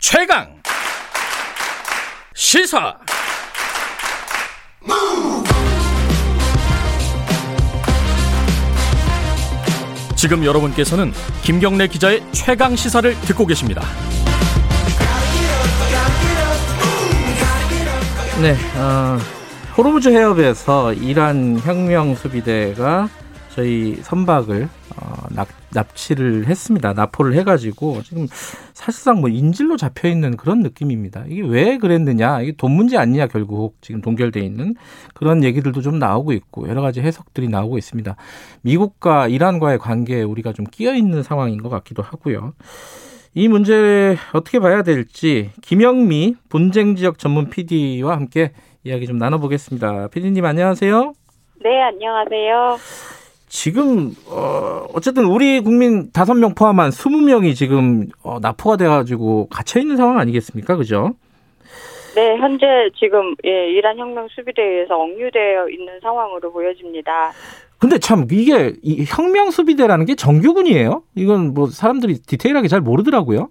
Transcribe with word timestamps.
최강 0.00 0.46
시사 2.32 2.96
지금 10.14 10.44
여러분께서는 10.44 11.12
김경래 11.42 11.88
기자의 11.88 12.22
최강 12.30 12.76
시사를 12.76 13.12
듣고 13.22 13.44
계십니다. 13.44 13.82
네, 18.40 18.56
어, 18.76 19.18
호르무즈 19.76 20.10
해협에서 20.10 20.92
이란 20.92 21.58
혁명 21.58 22.14
수비대가 22.14 23.08
저희 23.52 23.98
선박을 24.04 24.62
어, 24.64 24.77
납, 25.38 25.46
납치를 25.72 26.46
했습니다. 26.48 26.92
납포를 26.94 27.34
해가지고 27.34 28.02
지금 28.02 28.26
사실상 28.72 29.20
뭐 29.20 29.30
인질로 29.30 29.76
잡혀 29.76 30.08
있는 30.08 30.36
그런 30.36 30.62
느낌입니다. 30.62 31.26
이게 31.28 31.42
왜 31.42 31.78
그랬느냐? 31.78 32.40
이게 32.42 32.52
돈 32.56 32.72
문제 32.72 32.96
아니냐 32.96 33.28
결국 33.28 33.76
지금 33.80 34.00
동결돼 34.00 34.40
있는 34.40 34.74
그런 35.14 35.44
얘기들도 35.44 35.80
좀 35.80 36.00
나오고 36.00 36.32
있고 36.32 36.68
여러 36.68 36.82
가지 36.82 37.00
해석들이 37.00 37.48
나오고 37.48 37.78
있습니다. 37.78 38.16
미국과 38.62 39.28
이란과의 39.28 39.78
관계에 39.78 40.22
우리가 40.22 40.52
좀 40.52 40.66
끼어 40.66 40.94
있는 40.94 41.22
상황인 41.22 41.62
것 41.62 41.68
같기도 41.68 42.02
하고요. 42.02 42.54
이 43.34 43.46
문제 43.46 44.16
어떻게 44.32 44.58
봐야 44.58 44.82
될지 44.82 45.52
김영미 45.62 46.34
분쟁 46.48 46.96
지역 46.96 47.18
전문 47.18 47.48
PD와 47.48 48.16
함께 48.16 48.52
이야기 48.82 49.06
좀 49.06 49.18
나눠보겠습니다. 49.18 50.08
PD님 50.08 50.44
안녕하세요. 50.44 51.12
네, 51.62 51.82
안녕하세요. 51.82 52.78
지금 53.68 54.14
어 54.26 54.86
어쨌든 54.94 55.26
우리 55.26 55.60
국민 55.60 56.10
다섯 56.10 56.32
명 56.32 56.54
포함한 56.54 56.90
스무 56.90 57.20
명이 57.20 57.54
지금 57.54 58.06
어, 58.22 58.38
납포가 58.40 58.78
돼가지고 58.78 59.48
갇혀 59.50 59.78
있는 59.78 59.98
상황 59.98 60.18
아니겠습니까, 60.18 60.76
그죠? 60.76 61.10
네, 62.14 62.38
현재 62.38 62.66
지금 62.98 63.34
예, 63.44 63.70
이란 63.70 63.98
혁명 63.98 64.26
수비대에서 64.30 64.98
억류되어 64.98 65.68
있는 65.68 66.00
상황으로 66.00 66.50
보여집니다. 66.50 67.32
근데 67.78 67.98
참 67.98 68.26
이게 68.30 68.72
이 68.82 69.04
혁명 69.06 69.50
수비대라는 69.50 70.06
게 70.06 70.14
정규군이에요? 70.14 71.02
이건 71.14 71.52
뭐 71.52 71.66
사람들이 71.66 72.22
디테일하게 72.22 72.68
잘 72.68 72.80
모르더라고요. 72.80 73.50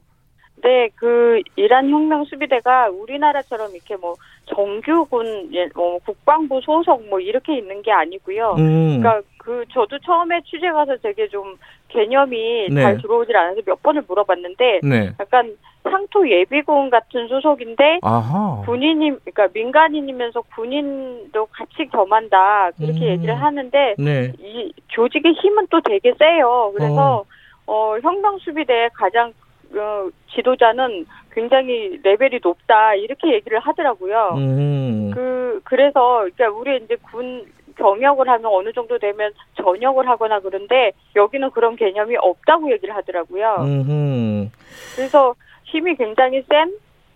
네, 0.64 0.90
그 0.96 1.40
이란 1.56 1.92
혁명 1.92 2.26
수비대가 2.26 2.90
우리나라처럼 2.90 3.70
이렇게 3.76 3.96
뭐 3.98 4.16
정규군, 4.48 5.50
예, 5.54 5.70
뭐 5.76 6.00
국방부 6.00 6.60
소속 6.62 7.08
뭐 7.08 7.20
이렇게 7.20 7.60
있는 7.60 7.84
게 7.84 7.92
아니고요. 7.92 8.56
음. 8.58 9.00
그러니까 9.00 9.22
그 9.48 9.64
저도 9.72 9.98
처음에 10.00 10.42
취재 10.42 10.70
가서 10.70 10.98
되게 10.98 11.30
좀 11.30 11.56
개념이 11.88 12.68
네. 12.70 12.82
잘 12.82 12.98
들어오질 12.98 13.34
않아서 13.38 13.62
몇 13.66 13.82
번을 13.82 14.04
물어봤는데 14.06 14.82
네. 14.84 15.14
약간 15.18 15.56
상토 15.84 16.30
예비군 16.30 16.90
같은 16.90 17.30
소속인데 17.30 18.00
아하. 18.02 18.62
군인이 18.66 19.10
그러니까 19.24 19.48
민간인이면서 19.54 20.42
군인도 20.54 21.46
같이 21.46 21.88
겸한다 21.90 22.72
그렇게 22.72 23.00
음. 23.00 23.08
얘기를 23.12 23.42
하는데 23.42 23.96
네. 23.98 24.34
이 24.38 24.74
조직의 24.90 25.32
힘은 25.32 25.68
또 25.70 25.80
되게 25.80 26.14
세요. 26.20 26.74
그래서 26.76 27.24
어, 27.68 27.96
혁명 28.04 28.40
수비대의 28.40 28.90
가장 28.96 29.32
어, 29.74 30.10
지도자는 30.36 31.06
굉장히 31.32 32.02
레벨이 32.04 32.42
높다 32.44 32.96
이렇게 32.96 33.34
얘기를 33.34 33.60
하더라고요. 33.60 34.34
음. 34.36 35.12
그 35.14 35.62
그래서 35.64 36.28
그러니까 36.36 36.50
우리 36.50 36.84
이제 36.84 36.98
군 36.98 37.46
경역을 37.78 38.28
하면 38.28 38.46
어느 38.52 38.72
정도 38.74 38.98
되면 38.98 39.32
전역을 39.56 40.08
하거나 40.08 40.40
그런데 40.40 40.92
여기는 41.16 41.52
그런 41.52 41.76
개념이 41.76 42.16
없다고 42.18 42.72
얘기를 42.72 42.96
하더라고요. 42.96 43.56
음. 43.60 44.52
그래서 44.96 45.36
힘이 45.66 45.96
굉장히 45.96 46.44
센 46.50 46.74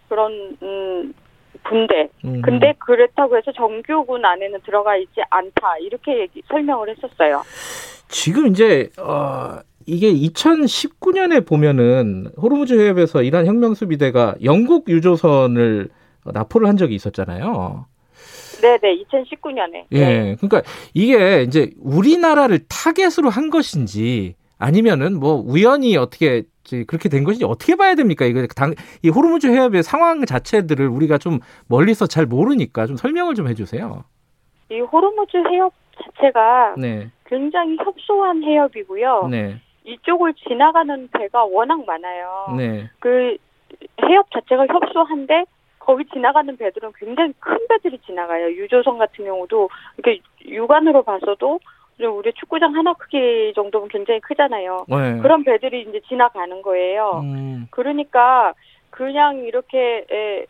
그런 0.10 0.58
음 0.62 1.14
군대. 1.64 2.10
음. 2.26 2.42
근데 2.42 2.74
그렇다고 2.80 3.38
해서 3.38 3.52
정규군 3.52 4.24
안에는 4.24 4.60
들어가 4.66 4.98
있지 4.98 5.22
않다 5.30 5.78
이렇게 5.80 6.20
얘기 6.20 6.42
설명을 6.48 6.90
했었어요. 6.90 7.44
지금 8.08 8.48
이제 8.48 8.90
어 9.00 9.60
이게 9.86 10.14
2019년에 10.14 11.48
보면은 11.48 12.28
호르무즈 12.42 12.80
해협에서 12.80 13.24
이란 13.24 13.46
혁명 13.46 13.74
수 13.74 13.88
비대가 13.88 14.36
영국 14.44 14.90
유조선을 14.90 15.90
납포를 16.26 16.68
한 16.68 16.78
적이 16.78 16.96
있었잖아요. 16.96 17.86
네네 18.62 19.04
2019년에. 19.04 19.86
예. 19.92 20.36
그러니까 20.40 20.62
이게 20.94 21.44
이제 21.44 21.72
우리나라를 21.80 22.60
타겟으로 22.68 23.30
한 23.30 23.50
것인지 23.50 24.36
아니면은 24.58 25.20
뭐 25.20 25.34
우연히 25.36 25.98
어떻게 25.98 26.44
그렇게 26.88 27.10
된 27.10 27.24
것인지 27.24 27.46
어떻게 27.46 27.76
봐야 27.76 27.96
됩니까? 27.96 28.26
이거 28.26 28.46
당, 28.56 28.74
이 29.04 29.10
호르무즈 29.10 29.48
해협의 29.48 29.84
상황 29.84 30.24
자체들을 30.24 30.88
우리가 30.88 31.18
좀 31.18 31.40
멀리서 31.68 32.06
잘 32.06 32.26
모르니까 32.26 32.86
좀 32.86 32.96
설명을 32.96 33.36
좀 33.36 33.48
해주세요. 33.48 34.04
이 34.70 34.80
호르무즈 34.80 35.38
해협 35.50 35.74
자체가 36.04 36.76
네, 36.78 37.10
굉장히 37.26 37.76
협소한 37.78 38.44
해협이고요. 38.44 39.28
네, 39.30 39.60
이쪽을 39.84 40.34
지나가는 40.48 41.10
배가 41.12 41.44
워낙 41.46 41.84
많아요. 41.86 42.56
네, 42.58 42.90
그 43.00 43.36
해협 44.08 44.30
자체가 44.32 44.68
협소한데 44.68 45.46
거기 45.92 46.06
지나가는 46.06 46.56
배들은 46.56 46.92
굉장히 46.98 47.34
큰 47.40 47.58
배들이 47.68 48.00
지나가요. 48.06 48.48
유조선 48.52 48.98
같은 48.98 49.26
경우도 49.26 49.70
이렇게 49.98 50.22
육안으로 50.46 51.04
봐서도 51.04 51.60
우리 52.00 52.32
축구장 52.34 52.74
하나 52.76 52.94
크기 52.94 53.52
정도면 53.54 53.90
굉장히 53.90 54.22
크잖아요. 54.22 54.86
네. 54.88 55.20
그런 55.22 55.44
배들이 55.44 55.82
이제 55.82 56.00
지나가는 56.08 56.62
거예요. 56.62 57.20
음, 57.26 57.68
그러니까 57.72 58.54
그냥 58.90 59.40
이렇게 59.44 60.06
에, 60.10 60.46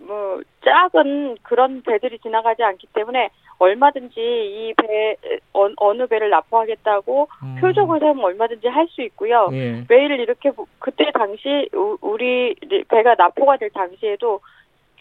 뭐 0.00 0.42
작은 0.62 1.38
그런 1.42 1.80
배들이 1.82 2.18
지나가지 2.18 2.62
않기 2.62 2.88
때문에 2.92 3.30
얼마든지 3.58 4.20
이 4.20 4.74
배 4.76 5.16
어 5.54 5.92
느 5.94 6.06
배를 6.06 6.28
납포하겠다고 6.30 7.28
음. 7.42 7.56
표적을 7.60 8.00
세우면 8.00 8.24
얼마든지 8.24 8.68
할 8.68 8.86
수 8.88 9.00
있고요. 9.02 9.48
예, 9.52 9.84
매일 9.88 10.10
이렇게 10.12 10.50
보- 10.50 10.66
그때 10.78 11.10
당시 11.14 11.68
우- 11.74 11.96
우리 12.00 12.54
배가 12.88 13.14
납포가 13.16 13.56
될 13.58 13.70
당시에도 13.70 14.40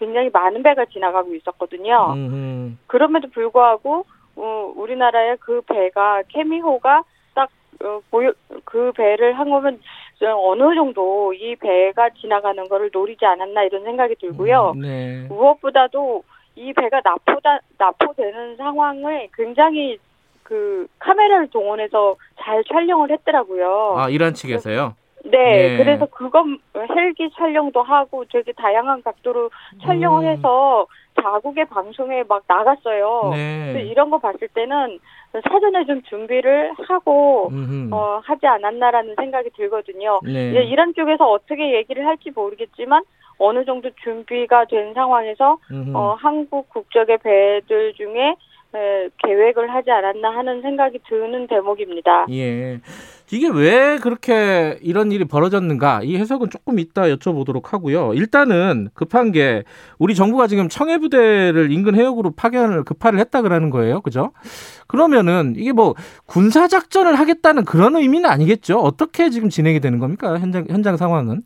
굉장히 0.01 0.31
많은 0.33 0.63
배가 0.63 0.85
지나가고 0.85 1.35
있었거든요. 1.35 2.13
음, 2.15 2.79
그럼에도 2.87 3.29
불구하고 3.29 4.05
어, 4.35 4.73
우리나라의 4.75 5.37
그 5.39 5.61
배가 5.61 6.23
케미호가 6.27 7.03
딱 7.35 7.49
어, 7.83 8.01
보여 8.09 8.33
그 8.65 8.91
배를 8.93 9.37
한 9.37 9.51
거면 9.51 9.79
어느 10.23 10.75
정도 10.75 11.33
이 11.33 11.55
배가 11.55 12.09
지나가는 12.19 12.67
거를 12.67 12.89
노리지 12.91 13.23
않았나 13.25 13.63
이런 13.63 13.83
생각이 13.83 14.15
들고요. 14.15 14.73
음, 14.75 14.81
네, 14.81 15.25
무엇보다도 15.29 16.23
이 16.55 16.73
배가 16.73 17.01
납포다 17.03 17.59
납포되는 17.77 18.57
상황을 18.57 19.29
굉장히 19.35 19.99
그 20.41 20.87
카메라를 20.97 21.47
동원해서 21.49 22.15
잘 22.39 22.63
촬영을 22.63 23.11
했더라고요. 23.11 23.95
아 23.97 24.09
이란 24.09 24.33
측에서요. 24.33 24.95
네, 25.25 25.77
네. 25.77 25.77
그래서 25.77 26.05
그건 26.07 26.57
헬기 26.75 27.29
촬영도 27.37 27.81
하고 27.83 28.25
되게 28.31 28.51
다양한 28.53 29.03
각도로 29.03 29.49
촬영을 29.83 30.23
음. 30.23 30.29
해서 30.29 30.87
자국의 31.21 31.65
방송에 31.65 32.23
막 32.27 32.43
나갔어요. 32.47 33.29
네, 33.33 33.83
이런 33.85 34.09
거 34.09 34.17
봤을 34.17 34.47
때는 34.47 34.99
사전에 35.49 35.85
좀 35.85 36.01
준비를 36.03 36.73
하고 36.87 37.49
음흠. 37.51 37.93
어, 37.93 38.21
하지 38.23 38.47
않았나라는 38.47 39.15
생각이 39.15 39.49
들거든요. 39.55 40.19
네, 40.23 40.49
이제 40.49 40.63
이란 40.63 40.93
쪽에서 40.93 41.29
어떻게 41.29 41.75
얘기를 41.75 42.05
할지 42.05 42.31
모르겠지만 42.33 43.03
어느 43.37 43.65
정도 43.65 43.89
준비가 44.03 44.65
된 44.65 44.93
상황에서 44.93 45.57
음흠. 45.71 45.95
어, 45.95 46.15
한국 46.19 46.69
국적의 46.69 47.17
배들 47.19 47.93
중에 47.93 48.35
에, 48.73 49.09
계획을 49.23 49.73
하지 49.73 49.91
않았나 49.91 50.29
하는 50.29 50.61
생각이 50.61 50.99
드는 51.07 51.47
대목입니다. 51.47 52.27
예. 52.29 52.79
이게 53.31 53.47
왜 53.47 53.97
그렇게 53.97 54.77
이런 54.81 55.11
일이 55.11 55.23
벌어졌는가? 55.25 56.01
이 56.03 56.17
해석은 56.17 56.49
조금 56.49 56.79
이따 56.79 57.03
여쭤보도록 57.03 57.67
하고요. 57.67 58.13
일단은 58.13 58.89
급한 58.93 59.31
게 59.31 59.63
우리 59.99 60.15
정부가 60.15 60.47
지금 60.47 60.67
청해 60.67 60.97
부대를 60.97 61.71
인근 61.71 61.95
해역으로 61.95 62.31
파견을 62.31 62.83
급파를 62.83 63.19
했다 63.19 63.41
그러는 63.41 63.69
거예요. 63.69 64.01
그죠? 64.01 64.31
그러면은 64.87 65.53
이게 65.55 65.71
뭐 65.71 65.95
군사 66.25 66.67
작전을 66.67 67.15
하겠다는 67.17 67.63
그런 67.63 67.95
의미는 67.95 68.29
아니겠죠? 68.29 68.79
어떻게 68.79 69.29
지금 69.29 69.49
진행이 69.49 69.79
되는 69.79 69.99
겁니까? 69.99 70.37
현장 70.37 70.65
현장 70.69 70.97
상황은? 70.97 71.43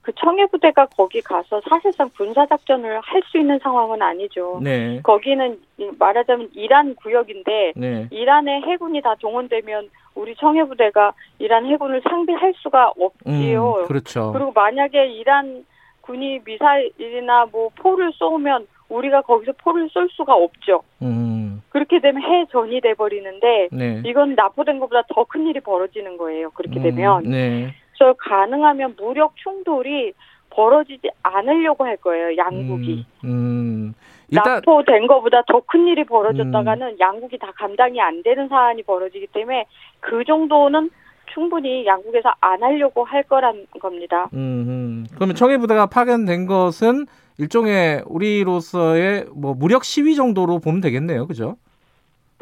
그 0.00 0.12
청해 0.18 0.46
부대가 0.46 0.86
거기 0.86 1.20
가서 1.20 1.60
사실상 1.68 2.08
군사 2.16 2.46
작전을 2.46 2.98
할 3.02 3.22
수 3.30 3.36
있는 3.36 3.58
상황은 3.62 4.00
아니죠. 4.00 4.58
네. 4.62 5.00
거기는 5.02 5.58
말하자면 5.98 6.48
이란 6.54 6.94
구역인데 6.94 7.74
네. 7.76 8.08
이란의 8.10 8.62
해군이 8.62 9.02
다 9.02 9.14
동원되면 9.20 9.90
우리 10.18 10.34
청해부대가 10.34 11.12
이란 11.38 11.64
해군을 11.66 12.02
상대할 12.08 12.52
수가 12.56 12.92
없지요. 12.98 13.74
음, 13.82 13.86
그렇죠. 13.86 14.32
그리고 14.32 14.50
만약에 14.52 15.06
이란 15.06 15.64
군이 16.00 16.40
미사일이나 16.44 17.46
뭐 17.52 17.70
포를 17.76 18.10
쏘면 18.14 18.66
우리가 18.88 19.22
거기서 19.22 19.52
포를 19.58 19.88
쏠 19.90 20.08
수가 20.10 20.34
없죠. 20.34 20.82
음. 21.02 21.62
그렇게 21.68 22.00
되면 22.00 22.20
해전이 22.22 22.80
돼 22.80 22.94
버리는데 22.94 23.68
네. 23.70 24.02
이건 24.04 24.34
납포된 24.34 24.80
것보다 24.80 25.02
더 25.14 25.24
큰 25.24 25.46
일이 25.46 25.60
벌어지는 25.60 26.16
거예요. 26.16 26.50
그렇게 26.50 26.80
되면 26.80 27.24
음, 27.26 27.30
네. 27.30 27.74
그래서 27.96 28.14
가능하면 28.18 28.96
무력 28.98 29.36
충돌이 29.36 30.14
벌어지지 30.50 31.08
않으려고 31.22 31.84
할 31.84 31.96
거예요. 31.98 32.36
양국이. 32.38 33.04
음, 33.24 33.28
음. 33.28 33.94
일단 34.30 34.54
납포된 34.54 35.06
것보다 35.06 35.42
더 35.42 35.60
큰 35.66 35.86
일이 35.86 36.04
벌어졌다가는 36.04 36.86
음. 36.86 36.96
양국이 36.98 37.38
다 37.38 37.52
감당이 37.56 38.00
안 38.00 38.22
되는 38.22 38.48
사안이 38.48 38.82
벌어지기 38.84 39.28
때문에 39.28 39.66
그 40.00 40.24
정도는 40.24 40.90
충분히 41.34 41.84
양국에서 41.86 42.32
안 42.40 42.62
하려고 42.62 43.04
할 43.04 43.22
거란 43.22 43.66
겁니다. 43.80 44.28
음, 44.32 45.06
그러면 45.14 45.34
청해부대가 45.34 45.86
파견된 45.86 46.46
것은 46.46 47.06
일종의 47.38 48.02
우리로서의 48.06 49.26
뭐 49.34 49.54
무력 49.54 49.84
시위 49.84 50.14
정도로 50.14 50.58
보면 50.58 50.80
되겠네요, 50.80 51.26
그죠? 51.26 51.56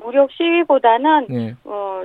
무력 0.02 0.30
시위보다는 0.30 1.26
네. 1.28 1.54
어 1.64 2.02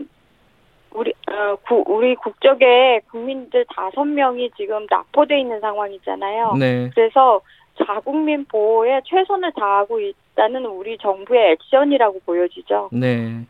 우리 0.94 1.14
어, 1.30 1.56
구, 1.68 1.84
우리 1.88 2.16
국적의 2.16 3.02
국민들 3.12 3.66
다섯 3.74 4.04
명이 4.04 4.52
지금 4.58 4.86
납포돼 4.90 5.40
있는 5.40 5.60
상황이잖아요. 5.62 6.54
네. 6.60 6.90
그래서 6.96 7.42
자국민 7.86 8.46
보호에 8.46 9.02
최선을 9.06 9.52
다하고 9.56 10.00
있다는 10.00 10.66
우리 10.66 10.98
정부의 10.98 11.52
액션이라고 11.54 12.20
보여지죠. 12.26 12.90
네. 12.92 13.46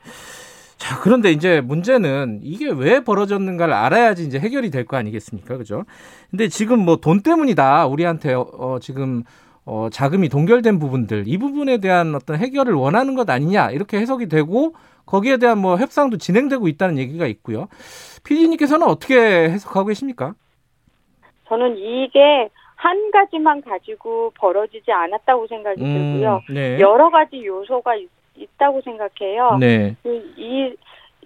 자, 0.78 1.00
그런데 1.00 1.31
이제 1.31 1.62
문제는 1.62 2.39
이게 2.42 2.69
왜 2.72 3.04
벌어졌는가를 3.04 3.74
알아야지 3.74 4.24
이제 4.25 4.39
해결이 4.39 4.72
될 4.72 4.86
거 4.86 4.98
아니겠습니까? 4.98 5.57
그죠? 5.57 5.83
근데 6.31 6.48
지금 6.48 6.80
뭐 6.86 6.95
돈 6.98 7.22
때문이다. 7.22 7.86
우리한테 7.88 8.33
어, 8.33 8.80
지금 8.81 9.24
어, 9.63 9.89
자금이 9.92 10.28
동결된 10.30 10.80
부분들 10.80 11.25
이 11.27 11.38
부분에 11.38 11.77
대한 11.77 12.16
어떤 12.16 12.38
해결을 12.38 12.74
원하는 12.74 13.13
것 13.13 13.30
아니냐 13.30 13.69
이렇게 13.69 13.98
해석이 14.00 14.27
되고 14.27 14.74
거기에 15.06 15.38
대한 15.38 15.60
뭐 15.60 15.77
협상도 15.77 16.18
진행되고 16.18 16.68
있다는 16.68 16.98
얘기가 16.98 17.27
있고요. 17.27 17.68
피디님께서는 18.24 18.88
어떻게 18.88 19.16
해석하고 19.19 19.88
계십니까? 19.89 20.34
저는 21.48 21.77
이게 21.77 22.50
한 22.81 23.12
가지만 23.12 23.62
가지고 23.62 24.31
벌어지지 24.39 24.92
않았다고 24.92 25.45
생각이 25.45 25.80
음, 25.83 26.13
들고요. 26.13 26.42
네. 26.50 26.80
여러 26.80 27.12
가지 27.12 27.45
요소가 27.45 27.94
있, 27.95 28.10
다고 28.57 28.81
생각해요. 28.81 29.57
네. 29.60 29.95
이, 30.04 30.22
이 30.36 30.75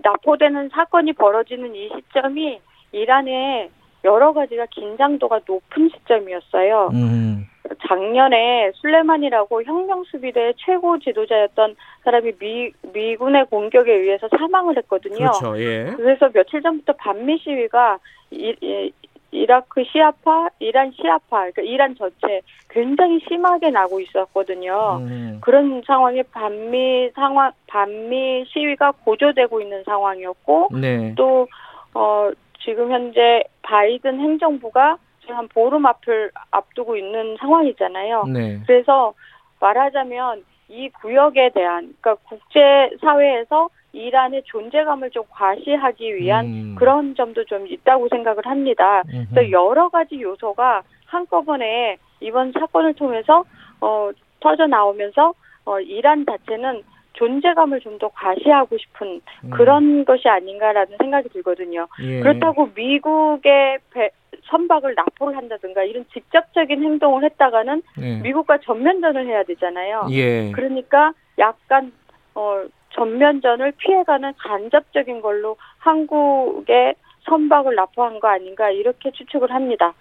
납포되는 0.03 0.67
사건이 0.67 1.13
벌어지는 1.13 1.73
이 1.73 1.89
시점이 1.95 2.59
이란의 2.91 3.69
여러 4.03 4.33
가지가 4.33 4.65
긴장도가 4.65 5.41
높은 5.47 5.89
시점이었어요. 5.95 6.89
음. 6.91 7.47
작년에 7.87 8.71
술레만이라고 8.75 9.63
혁명수비대 9.63 10.53
최고 10.57 10.99
지도자였던 10.99 11.77
사람이 12.03 12.33
미, 12.37 12.71
미군의 12.93 13.45
공격에 13.45 13.93
의해서 13.93 14.27
사망을 14.37 14.75
했거든요. 14.77 15.15
그렇죠. 15.15 15.57
예. 15.59 15.93
그래서 15.95 16.29
며칠 16.33 16.61
전부터 16.61 16.93
반미 16.97 17.37
시위가 17.37 17.99
이, 18.31 18.91
이, 19.35 19.45
이라크 19.45 19.83
시아파, 19.83 20.49
이란 20.59 20.91
시아파, 20.91 21.51
그러니까 21.51 21.61
이란 21.61 21.95
전체 21.95 22.41
굉장히 22.69 23.19
심하게 23.27 23.69
나고 23.69 23.99
있었거든요. 23.99 24.97
음. 25.01 25.39
그런 25.41 25.81
상황에 25.85 26.23
반미 26.23 27.11
상황, 27.13 27.51
반미 27.67 28.45
시위가 28.47 28.93
고조되고 29.03 29.61
있는 29.61 29.83
상황이었고, 29.83 30.69
네. 30.79 31.13
또, 31.15 31.47
어, 31.93 32.31
지금 32.63 32.91
현재 32.91 33.43
바이든 33.61 34.19
행정부가 34.19 34.97
한 35.27 35.47
보름 35.47 35.85
앞을 35.85 36.31
앞두고 36.51 36.97
있는 36.97 37.35
상황이잖아요. 37.39 38.25
네. 38.25 38.59
그래서 38.67 39.13
말하자면 39.59 40.43
이 40.69 40.89
구역에 40.89 41.49
대한, 41.53 41.93
그러니까 42.01 42.15
국제사회에서 42.29 43.69
이란의 43.95 44.43
존재감을 44.45 45.09
좀 45.11 45.23
과시하기 45.29 46.15
위한 46.15 46.45
음. 46.45 46.75
그런 46.77 47.15
점도 47.15 47.45
좀 47.45 47.65
있다고 47.67 48.09
생각을 48.09 48.45
합니다. 48.45 49.03
음흠. 49.07 49.25
그래서 49.31 49.51
여러 49.51 49.89
가지 49.89 50.21
요소가 50.21 50.83
한꺼번에 51.05 51.97
이번 52.19 52.51
사건을 52.51 52.93
통해서 52.95 53.43
어, 53.81 54.11
터져 54.39 54.67
나오면서 54.67 55.33
어, 55.65 55.79
이란 55.79 56.25
자체는 56.25 56.83
존재감을 57.13 57.79
좀 57.79 57.97
더 57.97 58.09
과시하고 58.09 58.77
싶은 58.77 59.21
음. 59.45 59.49
그런 59.51 60.03
것이 60.03 60.27
아닌가라는 60.27 60.97
생각이 60.99 61.29
들거든요. 61.29 61.87
예. 62.01 62.19
그렇다고 62.19 62.69
미국의 62.75 63.79
배, 63.91 64.09
선박을 64.47 64.95
납포를 64.95 65.37
한다든가 65.37 65.83
이런 65.83 66.05
직접적인 66.13 66.83
행동을 66.83 67.23
했다가는 67.23 67.81
예. 68.01 68.17
미국과 68.17 68.57
전면전을 68.59 69.27
해야 69.27 69.43
되잖아요. 69.43 70.07
예. 70.11 70.51
그러니까 70.51 71.13
약간 71.39 71.93
어, 72.33 72.65
전면전을 72.95 73.73
피해가는 73.73 74.33
간접적인 74.37 75.21
걸로 75.21 75.57
한국의 75.79 76.95
선박을 77.25 77.75
납포한 77.75 78.19
거 78.19 78.27
아닌가 78.27 78.69
이렇게 78.69 79.11
추측을 79.11 79.51
합니다. 79.51 79.93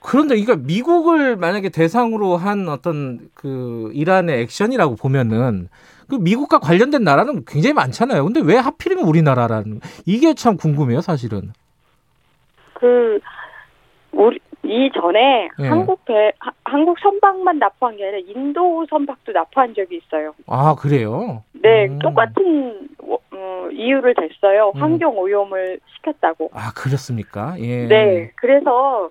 그런데 0.00 0.36
이거 0.36 0.56
미국을 0.56 1.36
만약에 1.36 1.68
대상으로 1.68 2.36
한 2.36 2.68
어떤 2.68 3.30
그 3.34 3.90
이란의 3.94 4.40
액션이라고 4.42 4.96
보면은 4.96 5.68
그 6.08 6.16
미국과 6.16 6.58
관련된 6.58 7.04
나라는 7.04 7.44
굉장히 7.46 7.72
많잖아요. 7.74 8.24
근데 8.24 8.40
왜 8.42 8.56
하필이면 8.56 9.04
우리나라라는 9.04 9.80
이게 10.04 10.34
참 10.34 10.56
궁금해요, 10.56 11.00
사실은. 11.00 11.52
그 12.74 13.20
우리 14.10 14.40
이전에 14.64 15.48
네. 15.58 15.68
한국 15.68 16.04
배 16.04 16.32
하, 16.38 16.52
한국 16.64 16.98
선박만 17.00 17.58
납포한 17.58 17.96
게 17.96 18.06
아니라 18.06 18.22
인도 18.26 18.86
선박도 18.88 19.32
납포한 19.32 19.74
적이 19.74 19.96
있어요. 19.96 20.34
아 20.46 20.74
그래요? 20.78 21.42
네, 21.52 21.86
음. 21.86 21.98
똑같은 21.98 22.88
어, 23.00 23.68
이유를 23.72 24.14
댔어요. 24.14 24.72
음. 24.76 24.82
환경 24.82 25.18
오염을 25.18 25.80
시켰다고. 25.96 26.50
아 26.54 26.72
그렇습니까? 26.76 27.56
예. 27.58 27.86
네, 27.88 28.30
그래서 28.36 29.10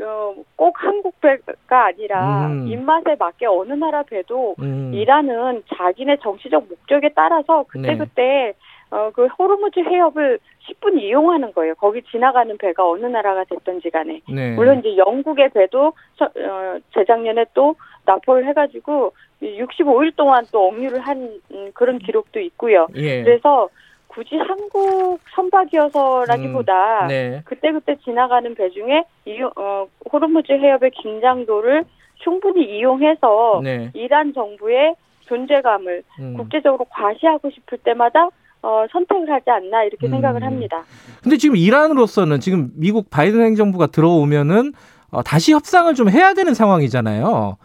어, 0.00 0.34
꼭 0.56 0.74
한국 0.82 1.20
배가 1.20 1.86
아니라 1.86 2.46
음. 2.46 2.66
입맛에 2.68 3.16
맞게 3.18 3.46
어느 3.46 3.72
나라 3.72 4.02
배도 4.04 4.56
음. 4.60 4.92
이란은 4.94 5.64
자기네 5.76 6.18
정치적 6.22 6.68
목적에 6.68 7.10
따라서 7.14 7.64
그때 7.68 7.96
그때 7.96 8.22
네. 8.22 8.54
어, 8.92 9.10
그 9.10 9.26
호르무즈 9.26 9.80
해협을 9.80 10.38
10분 10.68 11.00
이용하는 11.00 11.52
거예요. 11.52 11.74
거기 11.76 12.02
지나가는 12.02 12.56
배가 12.58 12.86
어느 12.86 13.06
나라가 13.06 13.42
됐던지 13.44 13.88
간에. 13.88 14.20
네. 14.28 14.54
물론 14.54 14.80
이제 14.80 14.96
영국의 14.98 15.48
배도 15.48 15.94
서, 16.16 16.26
어, 16.26 16.78
재작년에 16.94 17.46
또 17.54 17.74
납포를 18.04 18.46
해가지고 18.48 19.14
65일 19.40 20.14
동안 20.14 20.44
또 20.52 20.68
억류를 20.68 21.00
한 21.00 21.40
음, 21.52 21.70
그런 21.72 21.98
기록도 21.98 22.38
있고요. 22.40 22.86
예. 22.96 23.22
그래서 23.22 23.70
굳이 24.08 24.36
한국 24.36 25.20
선박이어서라기보다 25.34 27.04
음, 27.04 27.08
네. 27.08 27.42
그때그때 27.46 27.96
지나가는 28.04 28.54
배 28.54 28.68
중에 28.68 29.04
이, 29.24 29.40
어, 29.56 29.86
호르무즈 30.12 30.52
해협의 30.52 30.90
긴장도를 30.90 31.84
충분히 32.16 32.76
이용해서 32.76 33.62
네. 33.64 33.90
이란 33.94 34.34
정부의 34.34 34.94
존재감을 35.20 36.02
음. 36.20 36.36
국제적으로 36.36 36.84
과시하고 36.90 37.48
싶을 37.50 37.78
때마다 37.78 38.28
어, 38.62 38.86
선택을 38.90 39.30
하지 39.30 39.50
않나 39.50 39.84
이렇게 39.84 40.06
음. 40.06 40.12
생각을 40.12 40.42
합니다. 40.44 40.84
근데 41.22 41.36
지금 41.36 41.56
이란으로서는 41.56 42.40
지금 42.40 42.70
미국 42.74 43.10
바이든 43.10 43.40
행정부가 43.42 43.88
들어오면은 43.88 44.72
어, 45.10 45.22
다시 45.22 45.52
협상을 45.52 45.92
좀 45.94 46.08
해야 46.08 46.32
되는 46.32 46.54
상황이잖아요. 46.54 47.56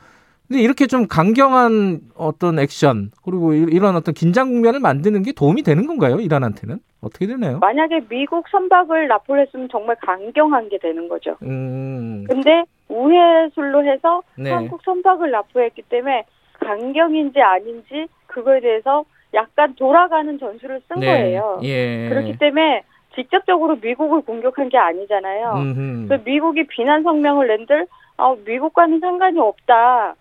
근데 0.47 0.61
이렇게 0.61 0.87
좀 0.87 1.07
강경한 1.07 1.99
어떤 2.15 2.57
액션 2.57 3.11
그리고 3.23 3.53
이런 3.53 3.95
어떤 3.95 4.13
긴장 4.13 4.49
국면을 4.49 4.79
만드는 4.79 5.23
게 5.23 5.33
도움이 5.33 5.61
되는 5.61 5.85
건가요? 5.85 6.19
이란한테는 6.19 6.79
어떻게 7.01 7.27
되나요? 7.27 7.59
만약에 7.59 8.01
미국 8.09 8.47
선박을 8.49 9.07
납포했으면 9.09 9.67
정말 9.69 9.97
강경한 10.05 10.69
게 10.69 10.77
되는 10.79 11.09
거죠. 11.09 11.35
음. 11.43 12.25
근데 12.29 12.63
우회술로 12.87 13.85
해서 13.85 14.21
네. 14.37 14.51
한국 14.51 14.81
선박을 14.83 15.31
납포했기 15.31 15.83
때문에 15.89 16.23
강경인지 16.61 17.41
아닌지 17.41 18.07
그거에 18.27 18.61
대해서 18.61 19.03
약간 19.33 19.75
돌아가는 19.75 20.37
전술을 20.39 20.81
쓴 20.87 20.99
네. 20.99 21.05
거예요. 21.05 21.59
예. 21.63 22.09
그렇기 22.09 22.37
때문에 22.37 22.83
직접적으로 23.15 23.77
미국을 23.77 24.21
공격한 24.21 24.69
게 24.69 24.77
아니잖아요. 24.77 25.53
음흠. 25.55 26.07
그래서 26.07 26.23
미국이 26.23 26.67
비난 26.67 27.03
성명을 27.03 27.47
낸들 27.47 27.87
어, 28.17 28.35
미국과는 28.45 28.99
상관이 28.99 29.39
없다라고 29.39 30.15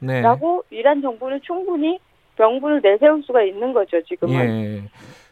네. 0.70 0.78
이란 0.78 1.02
정부는 1.02 1.40
충분히 1.42 1.98
명분을 2.38 2.80
내세울 2.82 3.22
수가 3.22 3.42
있는 3.42 3.72
거죠 3.72 4.02
지금은. 4.02 4.34
예. 4.34 4.82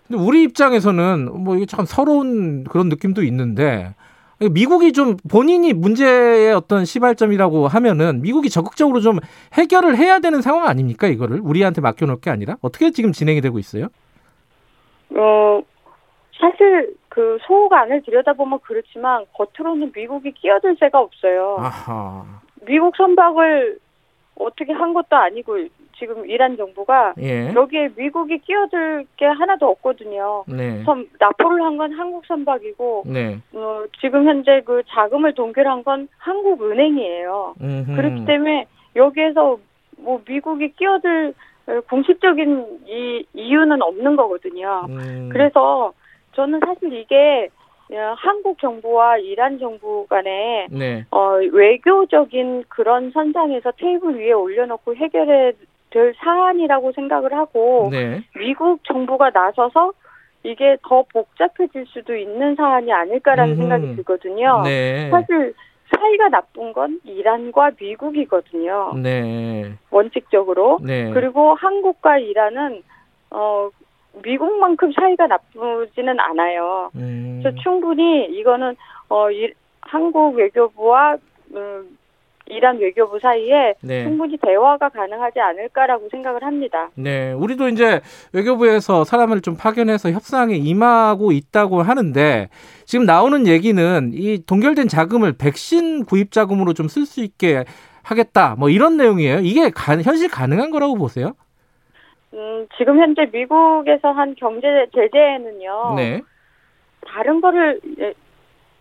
근데 0.06 0.22
우리 0.22 0.42
입장에서는 0.42 1.42
뭐 1.42 1.56
이게 1.56 1.66
참 1.66 1.84
서러운 1.86 2.64
그런 2.64 2.88
느낌도 2.88 3.22
있는데 3.22 3.94
미국이 4.50 4.92
좀 4.92 5.16
본인이 5.30 5.72
문제의 5.72 6.52
어떤 6.52 6.84
시발점이라고 6.84 7.68
하면은 7.68 8.22
미국이 8.22 8.50
적극적으로 8.50 9.00
좀 9.00 9.18
해결을 9.54 9.96
해야 9.96 10.18
되는 10.18 10.42
상황 10.42 10.66
아닙니까 10.66 11.06
이거를 11.06 11.40
우리한테 11.40 11.80
맡겨놓을 11.80 12.20
게 12.20 12.30
아니라 12.30 12.56
어떻게 12.60 12.90
지금 12.90 13.12
진행이 13.12 13.40
되고 13.40 13.58
있어요? 13.58 13.88
어 15.16 15.62
사실 16.38 16.94
그 17.08 17.38
소호 17.46 17.68
안을 17.72 18.02
들여다보면 18.02 18.58
그렇지만 18.64 19.24
겉으로는 19.34 19.92
미국이 19.94 20.32
끼어들 20.32 20.76
새가 20.80 20.98
없어요. 20.98 21.56
아하. 21.60 22.24
미국 22.66 22.96
선박을 22.96 23.78
어떻게 24.36 24.72
한 24.72 24.94
것도 24.94 25.16
아니고 25.16 25.58
지금 25.98 26.28
이란 26.28 26.56
정부가 26.56 27.14
예. 27.20 27.52
여기에 27.54 27.90
미국이 27.96 28.38
끼어들 28.38 29.06
게 29.16 29.26
하나도 29.26 29.66
없거든요. 29.68 30.44
네. 30.48 30.82
선, 30.84 31.08
납포를 31.20 31.62
한 31.62 31.74
건 31.76 31.92
한국 31.92 32.24
선박이고 32.26 33.04
네. 33.06 33.38
어, 33.52 33.84
지금 34.00 34.26
현재 34.28 34.60
그 34.64 34.82
자금을 34.88 35.34
동결한 35.34 35.82
건 35.84 36.08
한국 36.18 36.62
은행이에요. 36.62 37.54
음흠. 37.60 37.96
그렇기 37.96 38.24
때문에 38.26 38.66
여기에서 38.96 39.58
뭐 39.98 40.20
미국이 40.26 40.70
끼어들 40.72 41.34
어, 41.66 41.80
공식적인 41.88 42.80
이 42.86 43.24
이유는 43.34 43.82
없는 43.82 44.16
거거든요. 44.16 44.86
음. 44.88 45.30
그래서 45.32 45.92
저는 46.34 46.60
사실 46.64 46.92
이게 46.92 47.48
어, 47.92 48.14
한국 48.16 48.58
정부와 48.60 49.18
이란 49.18 49.58
정부 49.58 50.06
간에 50.08 50.66
네. 50.70 51.04
어, 51.10 51.38
외교적인 51.52 52.64
그런 52.68 53.10
선상에서 53.10 53.72
테이블 53.72 54.18
위에 54.18 54.32
올려놓고 54.32 54.94
해결해 54.96 55.52
될 55.94 56.12
사안이라고 56.18 56.90
생각을 56.92 57.32
하고 57.32 57.88
네. 57.92 58.20
미국 58.36 58.82
정부가 58.84 59.30
나서서 59.30 59.92
이게 60.42 60.76
더 60.82 61.04
복잡해질 61.12 61.86
수도 61.86 62.16
있는 62.16 62.56
사안이 62.56 62.92
아닐까라는 62.92 63.54
음흠. 63.54 63.62
생각이 63.62 63.96
들거든요. 63.96 64.62
네. 64.64 65.08
사실 65.10 65.54
사이가 65.96 66.30
나쁜 66.30 66.72
건 66.72 67.00
이란과 67.04 67.70
미국이거든요. 67.80 68.94
네. 68.96 69.72
원칙적으로. 69.90 70.80
네. 70.82 71.12
그리고 71.12 71.54
한국과 71.54 72.18
이란은 72.18 72.82
어 73.30 73.70
미국만큼 74.24 74.92
사이가 74.92 75.28
나쁘지는 75.28 76.18
않아요. 76.18 76.90
음. 76.96 77.40
그래서 77.40 77.56
충분히 77.62 78.26
이거는 78.26 78.74
어 79.08 79.30
이, 79.30 79.52
한국 79.80 80.34
외교부와 80.34 81.18
음, 81.54 81.96
이란 82.46 82.78
외교부 82.78 83.18
사이에 83.18 83.74
네. 83.82 84.04
충분히 84.04 84.36
대화가 84.36 84.88
가능하지 84.90 85.40
않을까라고 85.40 86.08
생각을 86.10 86.42
합니다. 86.42 86.90
네, 86.94 87.32
우리도 87.32 87.68
이제 87.68 88.00
외교부에서 88.32 89.04
사람을 89.04 89.40
좀 89.40 89.56
파견해서 89.56 90.10
협상에 90.10 90.54
임하고 90.54 91.32
있다고 91.32 91.82
하는데 91.82 92.48
지금 92.84 93.06
나오는 93.06 93.46
얘기는 93.46 94.10
이 94.12 94.44
동결된 94.44 94.88
자금을 94.88 95.34
백신 95.38 96.04
구입 96.04 96.32
자금으로 96.32 96.72
좀 96.74 96.86
쓸 96.88 97.06
수 97.06 97.22
있게 97.22 97.64
하겠다. 98.02 98.54
뭐 98.58 98.68
이런 98.68 98.96
내용이에요. 98.98 99.38
이게 99.38 99.70
가, 99.70 99.96
현실 99.96 100.28
가능한 100.30 100.70
거라고 100.70 100.94
보세요? 100.96 101.32
음, 102.34 102.66
지금 102.76 102.98
현재 103.00 103.26
미국에서 103.32 104.10
한 104.12 104.34
경제 104.38 104.66
제재에는요. 104.94 105.94
네. 105.96 106.20
다른 107.06 107.40
거를 107.40 107.80
예, 108.00 108.12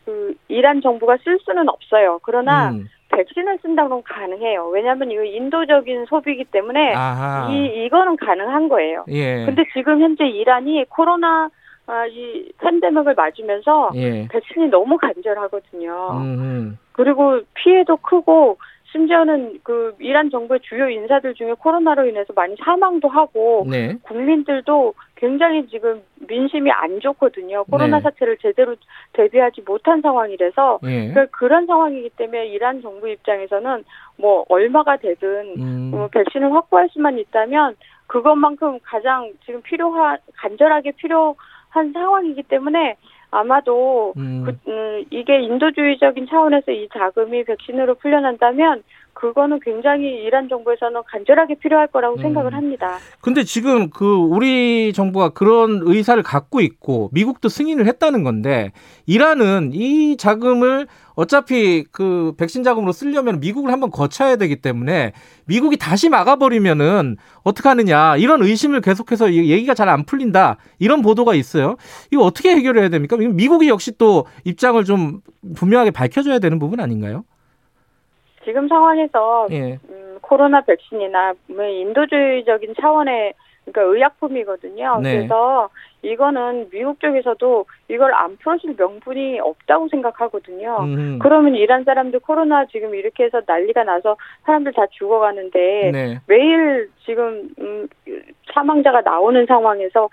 그 0.05 0.34
이란 0.50 0.82
정부가 0.82 1.17
쓸 1.24 1.39
수는 1.46 1.70
없어요. 1.70 2.20
그러나 2.24 2.72
음. 2.72 2.88
백신을 3.15 3.60
쓴다면 3.62 4.03
가능해요. 4.03 4.70
왜냐하면 4.70 5.12
이거 5.12 5.24
인도적인 5.24 6.05
소비이기 6.05 6.46
때문에 6.46 6.93
아하. 6.93 7.50
이 7.51 7.86
이거는 7.86 8.17
가능한 8.17 8.70
거예요. 8.70 9.05
예. 9.10 9.46
근데 9.46 9.63
지금 9.74 10.01
현재 10.01 10.25
이란이 10.25 10.86
코로나 10.89 11.50
아, 11.86 12.05
이 12.08 12.50
팬데믹을 12.60 13.13
맞으면서 13.13 13.91
예. 13.96 14.27
백신이 14.29 14.67
너무 14.67 14.98
간절하거든요. 14.98 16.22
음. 16.22 16.77
그리고 16.93 17.41
피해도 17.55 17.98
크고 17.98 18.58
심지어는 18.94 19.60
그 19.64 19.96
이란 20.00 20.30
정부의 20.30 20.60
주요 20.62 20.88
인사들 20.88 21.34
중에 21.34 21.54
코로나로 21.54 22.06
인해서 22.06 22.32
많이 22.34 22.56
사망도 22.64 23.08
하고 23.10 23.66
네. 23.70 23.96
국민들도 24.04 24.94
굉장히 25.16 25.68
지금 25.68 26.04
민심이 26.28 26.70
안 26.72 27.00
좋거든요. 27.00 27.64
코로나 27.66 27.98
네. 27.98 28.04
사태를 28.04 28.38
제대로 28.38 28.76
대비하지 29.14 29.64
못한 29.66 30.02
상황이라서 30.02 30.80
예. 30.86 31.12
그- 31.12 31.28
그런 31.32 31.66
상황이기 31.66 32.12
때문에 32.18 32.46
이란 32.48 32.82
정부 32.84 33.10
입장에서는 33.10 33.84
뭐 34.18 34.46
얼마가 34.48 34.98
되든 34.98 35.54
음. 35.58 35.92
어, 35.96 36.08
백신을 36.12 36.54
확보할 36.54 36.88
수만 36.94 37.18
있다면 37.18 37.76
그것만큼 38.06 38.78
가장 38.84 39.32
지금 39.44 39.62
필요한 39.64 40.20
간절하게 40.38 40.92
필요한 40.92 41.36
상황이기 41.94 42.44
때문에 42.44 42.96
아마도 43.34 44.13
음. 44.18 44.44
그, 44.46 44.70
음, 44.70 45.04
이게 45.10 45.42
인도주의적인 45.42 46.28
차원에서 46.30 46.72
이 46.72 46.88
자금이 46.94 47.44
백신으로 47.46 47.96
풀려난다면 47.96 48.84
그거는 49.24 49.62
굉장히 49.63 50.22
이란 50.25 50.50
정부에서는 50.50 51.01
간절하게 51.10 51.56
필요할 51.56 51.88
거라고 51.88 52.18
음. 52.18 52.22
생각을 52.22 52.53
합니다. 52.53 52.98
근데 53.22 53.46
지금 53.46 53.89
그 53.89 54.06
우리 54.15 54.92
정부가 54.92 55.30
그런 55.30 55.80
의사를 55.86 56.22
갖고 56.24 56.60
있고 56.60 57.10
미국도 57.13 57.48
승인을 57.48 57.88
했다는 57.88 58.24
건데 58.24 58.74
이란은 59.06 59.72
이 59.74 60.18
자금을 60.18 60.88
어차피 61.15 61.86
그 61.89 62.34
백신 62.38 62.63
자금으로 62.63 62.92
쓰려면 62.92 63.39
미국을 63.39 63.72
한번 63.72 63.92
거쳐야 63.92 64.36
되기 64.36 64.58
때문에 64.58 65.13
미국이 65.46 65.77
다시 65.77 66.10
막아버리면은 66.10 67.15
어떡하느냐 67.44 68.18
이런 68.18 68.44
의심을 68.44 68.82
계속해서 68.82 69.30
이 69.30 69.50
얘기가 69.51 69.74
잘 69.74 69.88
안 69.88 70.06
풀린다 70.06 70.58
이런 70.80 71.01
보도가 71.01 71.36
있어요. 71.36 71.75
이거 72.12 72.24
어떻게 72.24 72.50
해결해야 72.56 72.89
됩니까? 72.89 73.15
미국이 73.15 73.70
역시 73.70 73.92
또 73.98 74.25
입장을 74.44 74.84
좀 74.86 75.22
분명하게 75.56 75.92
밝혀줘야 75.92 76.39
되는 76.39 76.58
부분 76.58 76.80
아닌가요? 76.80 77.24
지금 78.44 78.68
상황에서 78.68 79.48
예. 79.52 79.80
음, 79.90 80.18
코로나 80.22 80.62
백신이나 80.62 81.34
뭐 81.48 81.66
인도주의적인 81.66 82.76
차원의 82.80 83.34
그러니까 83.66 83.94
의약품이거든요. 83.94 85.00
네. 85.02 85.18
그래서 85.18 85.70
이거는 86.04 86.70
미국 86.70 87.00
쪽에서도 87.00 87.66
이걸 87.88 88.14
안 88.14 88.38
풀어줄 88.38 88.76
명분이 88.78 89.40
없다고 89.40 89.88
생각하거든요. 89.90 90.78
음. 90.82 91.20
그러면 91.22 91.56
이란 91.56 91.84
사람들 91.86 92.20
코로나 92.20 92.66
지금 92.66 92.94
이렇게 92.94 93.24
해서 93.24 93.42
난리가 93.46 93.84
나서 93.86 94.18
사람들 94.44 94.74
다 94.74 94.86
죽어가는데 94.92 95.92
네. 95.92 96.20
매일 96.28 96.90
지금 97.06 97.50
음, 97.60 97.88
사망자가 98.54 99.02
나오는 99.02 99.46
상황에서 99.46 100.10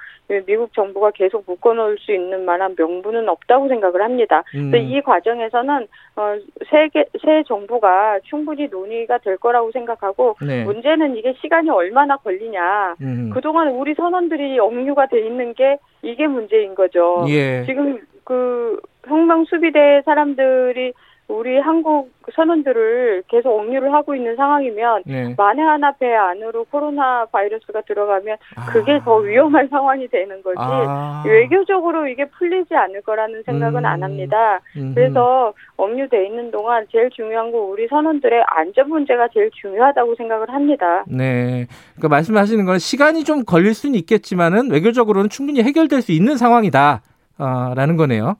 미국 0.46 0.72
정부가 0.72 1.10
계속 1.10 1.44
묶어놓을 1.46 1.98
수 1.98 2.12
있는 2.12 2.44
만한 2.44 2.74
명분은 2.78 3.28
없다고 3.28 3.68
생각을 3.68 4.02
합니다. 4.02 4.42
음. 4.54 4.74
이 4.74 5.00
과정에서는 5.02 5.86
어, 6.16 6.36
세계 6.70 7.04
새 7.22 7.42
정부가 7.46 8.20
충분히 8.24 8.68
논의가 8.68 9.18
될 9.18 9.36
거라고 9.36 9.72
생각하고 9.72 10.36
네. 10.40 10.64
문제는 10.64 11.16
이게 11.16 11.34
시간이 11.40 11.70
얼마나 11.70 12.16
걸리냐. 12.16 12.96
음. 13.00 13.30
그동안 13.34 13.68
우리 13.68 13.94
선원들이 13.94 14.58
억류가 14.58 15.06
돼 15.06 15.26
있는 15.26 15.54
게 15.54 15.78
이게 16.02 16.26
문제인 16.26 16.74
거죠. 16.74 17.26
예. 17.28 17.64
지금 17.66 17.98
그 18.24 18.80
혁명 19.06 19.44
수비대 19.44 20.02
사람들이 20.04 20.92
우리 21.30 21.58
한국 21.58 22.10
선원들을 22.34 23.24
계속 23.28 23.56
억류를 23.58 23.92
하고 23.92 24.14
있는 24.14 24.34
상황이면 24.36 25.02
네. 25.06 25.34
만에 25.36 25.62
하나 25.62 25.92
배 25.92 26.12
안으로 26.14 26.64
코로나 26.64 27.24
바이러스가 27.26 27.82
들어가면 27.82 28.36
그게 28.72 28.94
아. 28.94 29.04
더 29.04 29.16
위험한 29.16 29.68
상황이 29.70 30.08
되는 30.08 30.42
거지. 30.42 30.56
아. 30.58 31.22
외교적으로 31.24 32.08
이게 32.08 32.24
풀리지 32.26 32.74
않을 32.74 33.02
거라는 33.02 33.42
생각은 33.44 33.80
음. 33.80 33.86
안 33.86 34.02
합니다. 34.02 34.60
음흠. 34.76 34.94
그래서 34.94 35.52
억류돼 35.76 36.26
있는 36.26 36.50
동안 36.50 36.86
제일 36.90 37.10
중요한 37.10 37.52
건 37.52 37.60
우리 37.60 37.86
선원들의 37.88 38.44
안전 38.48 38.88
문제가 38.88 39.28
제일 39.32 39.50
중요하다고 39.60 40.16
생각을 40.16 40.50
합니다. 40.50 41.04
네. 41.06 41.66
그러니까 41.94 42.08
말씀하시는 42.08 42.64
건 42.64 42.78
시간이 42.78 43.24
좀 43.24 43.44
걸릴 43.44 43.74
수는 43.74 43.94
있겠지만은 43.94 44.70
외교적으로는 44.70 45.30
충분히 45.30 45.62
해결될 45.62 46.02
수 46.02 46.12
있는 46.12 46.36
상황이다. 46.36 47.02
어, 47.38 47.72
라는 47.74 47.96
거네요. 47.96 48.36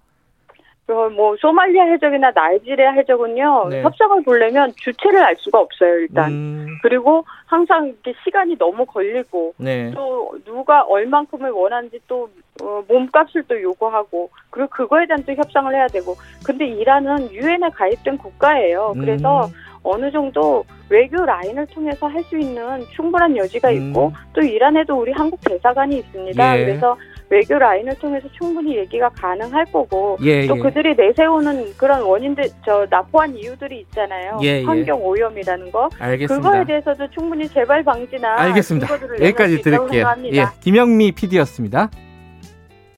그리고 0.91 1.09
뭐 1.11 1.37
소말리아 1.37 1.85
해적이나 1.85 2.33
나이지리아 2.35 2.91
해적은요 2.91 3.69
네. 3.71 3.83
협상을 3.83 4.25
보려면 4.25 4.73
주체를 4.77 5.23
알 5.23 5.37
수가 5.39 5.61
없어요 5.61 6.01
일단. 6.01 6.33
음, 6.33 6.67
그리고 6.83 7.25
항상 7.47 7.87
이렇게 7.87 8.13
시간이 8.25 8.59
너무 8.59 8.85
걸리고 8.87 9.55
네. 9.57 9.93
또 9.95 10.33
누가 10.45 10.83
얼만큼을 10.83 11.51
원하는지 11.51 12.01
또 12.09 12.29
어, 12.61 12.83
몸값을 12.89 13.45
또 13.47 13.63
요구하고 13.63 14.31
그리고 14.51 14.69
그거에 14.69 15.07
대한 15.07 15.23
또 15.25 15.33
협상을 15.33 15.73
해야 15.73 15.87
되고 15.87 16.17
근데 16.45 16.67
이란은 16.67 17.31
유엔에 17.31 17.69
가입된 17.73 18.19
국가예요. 18.19 18.95
그래서 18.99 19.47
음, 19.47 19.53
어느 19.85 20.11
정도 20.11 20.65
외교 20.91 21.25
라인을 21.25 21.67
통해서 21.69 22.09
할 22.09 22.21
수 22.25 22.37
있는 22.37 22.81
충분한 22.97 23.37
여지가 23.37 23.71
있고 23.71 24.09
음. 24.09 24.13
또 24.33 24.41
이란에도 24.41 24.99
우리 24.99 25.13
한국 25.13 25.41
대사관이 25.43 25.99
있습니다. 25.99 26.59
예. 26.59 26.65
그래서 26.65 26.97
외교 27.31 27.57
라인을 27.59 27.95
통해서 27.95 28.29
충분히 28.37 28.77
얘기가 28.77 29.09
가능할 29.11 29.67
거고 29.67 30.19
예, 30.23 30.47
또 30.49 30.59
예. 30.59 30.61
그들이 30.61 30.95
내세우는 30.97 31.77
그런 31.77 32.03
원인들 32.03 32.45
저 32.67 32.87
납포한 32.91 33.37
이유들이 33.37 33.81
있잖아요. 33.83 34.41
예, 34.43 34.61
예. 34.61 34.65
환경 34.65 35.03
오염이라는 35.03 35.71
거 35.71 35.89
알겠습니다. 35.99 36.51
그거에 36.51 36.65
대해서도 36.65 37.09
충분히 37.11 37.49
재발 37.49 37.85
방지나 37.85 38.41
알겠습니다. 38.41 38.89
여기까지. 39.21 39.63
생각합니다. 39.63 40.37
예, 40.37 40.45
김영미 40.61 41.13
PD였습니다. 41.13 41.89